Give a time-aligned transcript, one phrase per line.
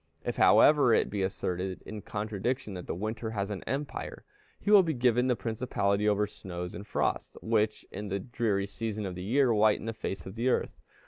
[0.25, 4.25] If, however, it be asserted, in contradiction, that the winter has an empire,
[4.59, 9.05] he will be given the principality over snows and frosts, which, in the dreary season
[9.05, 10.79] of the year, whiten the face of the earth.